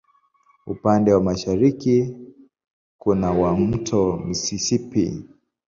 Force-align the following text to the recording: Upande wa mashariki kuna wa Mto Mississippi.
Upande 0.65 1.13
wa 1.13 1.21
mashariki 1.21 2.15
kuna 2.99 3.31
wa 3.31 3.57
Mto 3.57 4.17
Mississippi. 4.25 5.23